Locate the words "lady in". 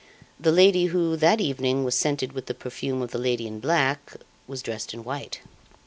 3.19-3.59